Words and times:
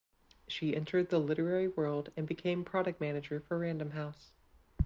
She 0.47 0.75
entered 0.75 1.09
the 1.09 1.19
literary 1.19 1.67
world 1.67 2.11
and 2.17 2.25
became 2.27 2.65
product 2.65 2.99
manager 2.99 3.39
for 3.39 3.59
Random 3.59 3.91
House. 3.91 4.31